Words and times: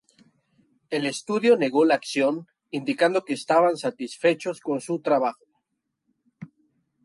El 0.89 1.05
estudio 1.05 1.57
negó 1.57 1.85
la 1.85 1.93
acción 1.93 2.47
indicando 2.71 3.23
que 3.23 3.33
estaban 3.35 3.77
satisfechos 3.77 4.59
con 4.59 4.81
su 4.81 4.99
trabajo. 4.99 5.45